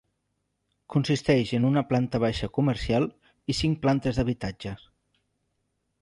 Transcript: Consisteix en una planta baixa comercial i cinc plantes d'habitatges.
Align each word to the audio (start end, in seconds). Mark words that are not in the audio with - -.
Consisteix 0.93 1.51
en 1.57 1.67
una 1.69 1.83
planta 1.91 2.21
baixa 2.25 2.49
comercial 2.57 3.07
i 3.55 3.59
cinc 3.61 3.79
plantes 3.85 4.21
d'habitatges. 4.21 4.91